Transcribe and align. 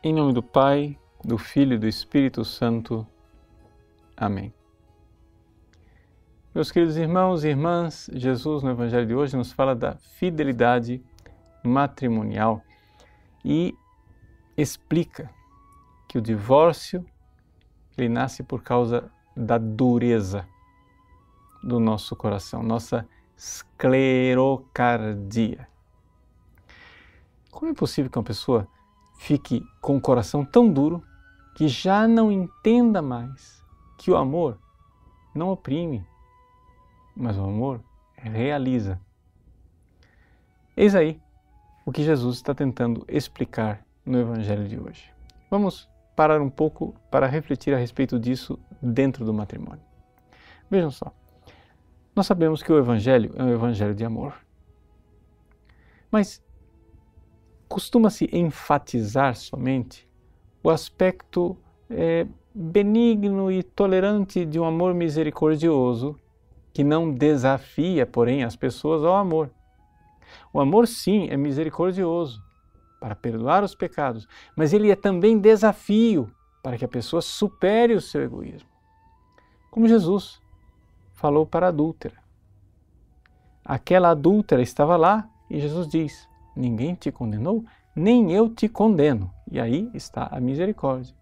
Em 0.00 0.14
nome 0.14 0.32
do 0.32 0.44
Pai, 0.44 0.96
do 1.24 1.36
Filho 1.36 1.74
e 1.74 1.78
do 1.78 1.88
Espírito 1.88 2.44
Santo. 2.44 3.04
Amém. 4.16 4.54
Meus 6.54 6.70
queridos 6.70 6.96
irmãos 6.96 7.42
e 7.42 7.48
irmãs, 7.48 8.08
Jesus 8.12 8.62
no 8.62 8.70
Evangelho 8.70 9.08
de 9.08 9.14
hoje 9.16 9.36
nos 9.36 9.50
fala 9.50 9.74
da 9.74 9.96
fidelidade 9.96 11.02
matrimonial 11.64 12.62
e 13.44 13.76
explica 14.56 15.28
que 16.06 16.16
o 16.16 16.22
divórcio 16.22 17.04
ele 17.96 18.08
nasce 18.08 18.44
por 18.44 18.62
causa 18.62 19.10
da 19.36 19.58
dureza 19.58 20.46
do 21.60 21.80
nosso 21.80 22.14
coração, 22.14 22.62
nossa 22.62 23.04
esclerocardia. 23.36 25.66
Como 27.50 27.72
é 27.72 27.74
possível 27.74 28.08
que 28.08 28.16
uma 28.16 28.24
pessoa 28.24 28.68
fique 29.18 29.62
com 29.80 29.96
o 29.96 30.00
coração 30.00 30.44
tão 30.44 30.72
duro 30.72 31.02
que 31.54 31.68
já 31.68 32.06
não 32.06 32.32
entenda 32.32 33.02
mais 33.02 33.62
que 33.98 34.10
o 34.10 34.16
amor 34.16 34.56
não 35.34 35.50
oprime, 35.50 36.06
mas 37.14 37.36
o 37.36 37.42
amor 37.42 37.82
realiza. 38.14 38.98
Eis 40.76 40.94
aí 40.94 41.20
o 41.84 41.90
que 41.90 42.04
Jesus 42.04 42.36
está 42.36 42.54
tentando 42.54 43.04
explicar 43.08 43.84
no 44.06 44.18
Evangelho 44.18 44.68
de 44.68 44.78
hoje. 44.78 45.12
Vamos 45.50 45.90
parar 46.14 46.40
um 46.40 46.50
pouco 46.50 46.94
para 47.10 47.26
refletir 47.26 47.74
a 47.74 47.78
respeito 47.78 48.18
disso 48.18 48.58
dentro 48.80 49.24
do 49.24 49.34
matrimônio. 49.34 49.84
Vejam 50.70 50.90
só, 50.90 51.12
nós 52.14 52.26
sabemos 52.26 52.62
que 52.62 52.72
o 52.72 52.78
Evangelho 52.78 53.32
é 53.36 53.42
um 53.42 53.50
Evangelho 53.50 53.94
de 53.94 54.04
amor. 54.04 54.34
Mas 56.10 56.42
costuma-se 57.68 58.28
enfatizar 58.32 59.36
somente 59.36 60.08
o 60.62 60.70
aspecto 60.70 61.56
é, 61.90 62.26
benigno 62.54 63.52
e 63.52 63.62
tolerante 63.62 64.44
de 64.44 64.58
um 64.58 64.64
amor 64.64 64.94
misericordioso 64.94 66.18
que 66.72 66.82
não 66.82 67.12
desafia, 67.12 68.06
porém, 68.06 68.44
as 68.44 68.56
pessoas 68.56 69.04
ao 69.04 69.14
amor. 69.14 69.50
O 70.52 70.60
amor, 70.60 70.86
sim, 70.86 71.28
é 71.30 71.36
misericordioso 71.36 72.42
para 73.00 73.14
perdoar 73.14 73.62
os 73.62 73.74
pecados, 73.74 74.26
mas 74.56 74.72
ele 74.72 74.90
é 74.90 74.96
também 74.96 75.38
desafio 75.38 76.30
para 76.62 76.76
que 76.76 76.84
a 76.84 76.88
pessoa 76.88 77.22
supere 77.22 77.94
o 77.94 78.00
seu 78.00 78.22
egoísmo. 78.22 78.68
Como 79.70 79.86
Jesus 79.86 80.40
falou 81.14 81.46
para 81.46 81.66
a 81.66 81.68
adúltera. 81.68 82.16
Aquela 83.64 84.10
adúltera 84.10 84.62
estava 84.62 84.96
lá 84.96 85.28
e 85.50 85.60
Jesus 85.60 85.88
diz: 85.88 86.27
ninguém 86.58 86.94
te 86.94 87.10
condenou, 87.12 87.64
nem 87.94 88.32
eu 88.32 88.48
te 88.48 88.68
condeno. 88.68 89.32
E 89.50 89.60
aí 89.60 89.90
está 89.94 90.28
a 90.30 90.40
misericórdia. 90.40 91.14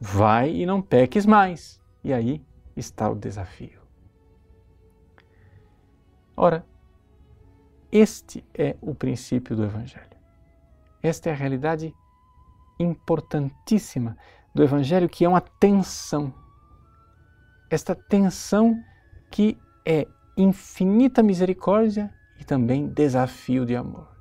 Vai 0.00 0.54
e 0.54 0.64
não 0.64 0.80
peques 0.80 1.26
mais. 1.26 1.80
E 2.04 2.12
aí 2.12 2.44
está 2.76 3.10
o 3.10 3.14
desafio. 3.14 3.80
Ora, 6.36 6.64
este 7.90 8.44
é 8.54 8.76
o 8.80 8.94
princípio 8.94 9.56
do 9.56 9.64
Evangelho. 9.64 10.06
Esta 11.02 11.30
é 11.30 11.32
a 11.32 11.36
realidade 11.36 11.92
importantíssima 12.78 14.16
do 14.54 14.62
Evangelho, 14.62 15.08
que 15.08 15.24
é 15.24 15.28
uma 15.28 15.40
tensão. 15.40 16.32
Esta 17.70 17.94
tensão 17.94 18.80
que 19.30 19.58
é 19.84 20.06
infinita 20.36 21.22
misericórdia 21.22 22.12
e 22.38 22.44
também 22.44 22.88
desafio 22.88 23.66
de 23.66 23.74
amor. 23.74 24.17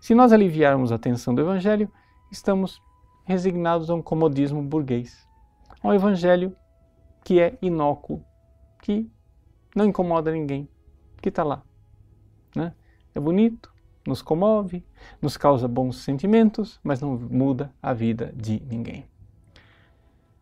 Se 0.00 0.14
nós 0.14 0.32
aliviarmos 0.32 0.90
a 0.92 0.98
tensão 0.98 1.34
do 1.34 1.42
Evangelho, 1.42 1.90
estamos 2.32 2.82
resignados 3.24 3.90
a 3.90 3.94
um 3.94 4.00
comodismo 4.00 4.62
burguês, 4.62 5.28
a 5.82 5.88
um 5.88 5.92
Evangelho 5.92 6.56
que 7.22 7.38
é 7.38 7.58
inócuo, 7.60 8.24
que 8.80 9.10
não 9.76 9.84
incomoda 9.84 10.32
ninguém, 10.32 10.66
que 11.20 11.28
está 11.28 11.44
lá. 11.44 11.62
Né? 12.56 12.72
É 13.14 13.20
bonito, 13.20 13.70
nos 14.06 14.22
comove, 14.22 14.82
nos 15.20 15.36
causa 15.36 15.68
bons 15.68 15.98
sentimentos, 15.98 16.80
mas 16.82 17.00
não 17.02 17.18
muda 17.18 17.70
a 17.82 17.92
vida 17.92 18.32
de 18.34 18.58
ninguém. 18.68 19.04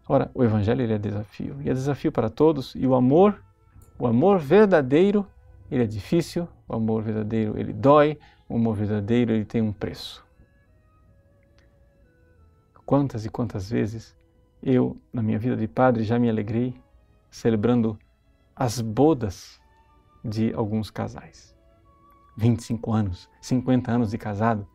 Ora, 0.09 0.31
o 0.34 0.44
Evangelho 0.44 0.83
ele 0.83 0.94
é 0.94 0.99
desafio, 0.99 1.56
e 1.60 1.69
é 1.69 1.75
desafio 1.75 2.12
para 2.12 2.31
todos, 2.31 2.75
e 2.77 2.87
o 2.87 2.94
amor, 2.94 3.43
o 3.99 4.06
amor 4.06 4.38
verdadeiro, 4.38 5.27
ele 5.69 5.83
é 5.83 5.87
difícil, 5.87 6.49
o 6.66 6.77
amor 6.77 7.03
verdadeiro 7.03 7.59
ele 7.59 7.72
dói, 7.72 8.19
o 8.48 8.56
amor 8.56 8.76
verdadeiro 8.76 9.32
ele 9.32 9.44
tem 9.44 9.60
um 9.60 9.72
preço. 9.72 10.26
Quantas 12.86 13.26
e 13.26 13.28
quantas 13.28 13.69
vezes 13.70 14.16
eu, 14.62 14.97
na 15.12 15.22
minha 15.22 15.38
vida 15.38 15.56
de 15.56 15.69
padre, 15.69 16.03
já 16.03 16.19
me 16.19 16.28
alegrei 16.28 16.75
celebrando 17.31 17.98
as 18.56 18.81
bodas 18.81 19.60
de 20.25 20.53
alguns 20.54 20.91
casais. 20.91 21.54
25 22.36 22.92
anos, 22.92 23.28
50 23.41 23.91
anos 23.91 24.10
de 24.10 24.19
casado. 24.19 24.66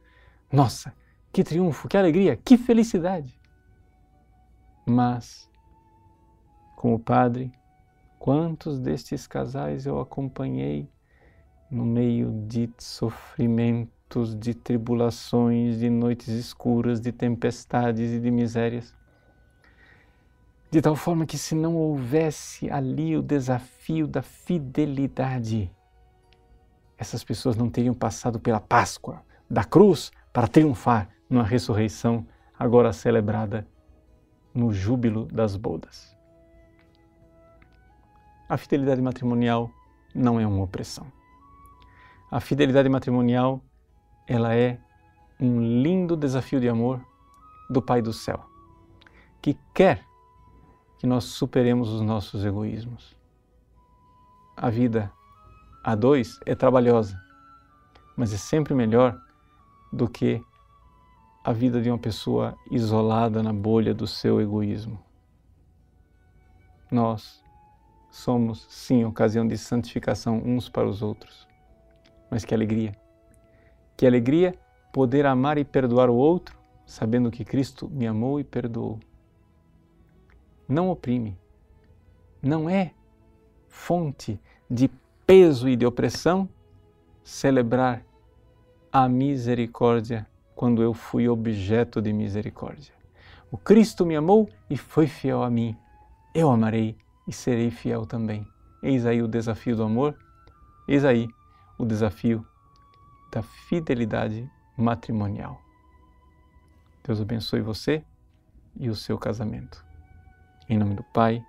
Nossa, 0.52 0.94
que 1.32 1.44
triunfo, 1.44 1.88
que 1.88 1.98
alegria, 1.98 2.36
que 2.36 2.58
felicidade! 2.58 3.40
Mas, 4.86 5.50
como 6.76 7.00
padre, 7.00 7.52
quantos 8.20 8.80
destes 8.80 9.26
casais 9.26 9.86
eu 9.86 10.00
acompanhei 10.00 10.90
no 11.74 11.84
meio 11.84 12.32
de 12.48 12.70
sofrimentos, 12.78 14.38
de 14.38 14.54
tribulações, 14.54 15.80
de 15.80 15.90
noites 15.90 16.28
escuras, 16.28 17.02
de 17.02 17.12
tempestades 17.12 18.12
e 18.12 18.20
de 18.20 18.30
misérias. 18.30 18.96
De 20.70 20.82
tal 20.82 20.96
forma 20.96 21.26
que, 21.26 21.38
se 21.38 21.56
não 21.56 21.76
houvesse 21.76 22.70
ali 22.70 23.18
o 23.18 23.24
desafio 23.24 24.08
da 24.08 24.22
fidelidade, 24.22 25.72
essas 26.96 27.24
pessoas 27.24 27.56
não 27.56 27.70
teriam 27.70 27.96
passado 27.96 28.40
pela 28.40 28.60
Páscoa 28.60 29.24
da 29.50 29.64
cruz 29.64 30.12
para 30.32 30.48
triunfar 30.48 31.10
numa 31.28 31.44
ressurreição 31.44 32.26
agora 32.58 32.94
celebrada 32.94 33.68
no 34.54 34.72
júbilo 34.72 35.26
das 35.26 35.56
bodas. 35.56 36.16
A 38.48 38.58
fidelidade 38.58 39.02
matrimonial 39.02 39.72
não 40.14 40.40
é 40.40 40.46
uma 40.46 40.64
opressão. 40.64 41.23
A 42.34 42.40
fidelidade 42.40 42.90
matrimonial, 42.90 43.64
ela 44.28 44.56
é 44.56 44.80
um 45.40 45.62
lindo 45.84 46.18
desafio 46.18 46.60
de 46.60 46.68
amor 46.68 47.00
do 47.70 47.80
Pai 47.80 48.02
do 48.02 48.12
céu, 48.12 48.44
que 49.40 49.56
quer 49.72 50.04
que 50.98 51.06
nós 51.06 51.26
superemos 51.26 51.92
os 51.92 52.02
nossos 52.02 52.44
egoísmos. 52.44 53.16
A 54.58 54.72
vida 54.72 55.14
a 55.84 55.94
dois 55.94 56.40
é 56.44 56.56
trabalhosa, 56.56 57.22
mas 58.18 58.34
é 58.34 58.38
sempre 58.38 58.74
melhor 58.74 59.16
do 59.92 60.10
que 60.10 60.44
a 61.44 61.54
vida 61.54 61.80
de 61.80 61.92
uma 61.92 62.00
pessoa 62.00 62.58
isolada 62.72 63.44
na 63.44 63.54
bolha 63.54 63.94
do 63.94 64.08
seu 64.08 64.42
egoísmo. 64.42 65.00
Nós 66.90 67.44
somos, 68.10 68.66
sim, 68.72 69.06
ocasião 69.06 69.48
de 69.48 69.56
santificação 69.56 70.42
uns 70.44 70.68
para 70.68 70.90
os 70.90 71.04
outros. 71.04 71.53
Mas 72.34 72.44
que 72.44 72.56
alegria! 72.56 72.96
Que 73.96 74.08
alegria 74.08 74.56
poder 74.92 75.24
amar 75.24 75.60
e 75.60 75.64
perdoar 75.64 76.10
o 76.10 76.16
outro, 76.16 76.58
sabendo 76.84 77.30
que 77.30 77.46
Cristo 77.46 77.88
me 77.88 78.08
amou 78.08 78.40
e 78.40 78.44
perdoou. 78.44 79.00
Não 80.68 80.90
oprime, 80.90 81.38
não 82.42 82.68
é 82.68 82.92
fonte 83.70 84.40
de 84.68 84.90
peso 85.28 85.70
e 85.70 85.76
de 85.76 85.86
opressão 85.86 86.50
celebrar 87.24 88.04
a 88.92 89.08
misericórdia 89.08 90.26
quando 90.56 90.82
eu 90.82 90.92
fui 90.92 91.30
objeto 91.30 92.02
de 92.02 92.12
misericórdia. 92.12 92.96
O 93.52 93.60
Cristo 93.60 94.08
me 94.08 94.16
amou 94.16 94.50
e 94.72 94.76
foi 94.76 95.06
fiel 95.06 95.44
a 95.44 95.52
mim. 95.52 95.78
Eu 96.34 96.50
amarei 96.50 96.98
e 97.28 97.32
serei 97.32 97.70
fiel 97.70 98.08
também. 98.08 98.44
Eis 98.82 99.06
aí 99.06 99.22
o 99.22 99.28
desafio 99.28 99.76
do 99.76 99.84
amor, 99.84 100.18
eis 100.88 101.06
aí 101.06 101.30
o 101.78 101.86
desafio 101.86 102.46
da 103.32 103.42
fidelidade 103.42 104.50
matrimonial. 104.78 105.62
Deus 107.04 107.20
abençoe 107.20 107.62
você 107.62 108.04
e 108.80 108.90
o 108.90 108.96
seu 108.96 109.18
casamento. 109.18 109.86
Em 110.70 110.78
nome 110.78 110.96
do 110.96 111.04
Pai, 111.04 111.44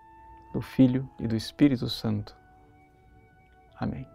do 0.53 0.61
Filho 0.61 1.09
e 1.21 1.27
do 1.27 1.37
Espírito 1.37 1.89
Santo. 1.89 2.35
Amém. 3.79 4.14